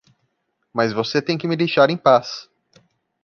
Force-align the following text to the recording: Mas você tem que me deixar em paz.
Mas 0.73 0.91
você 0.91 1.21
tem 1.21 1.37
que 1.37 1.47
me 1.47 1.55
deixar 1.55 1.91
em 1.91 1.95
paz. 1.95 2.49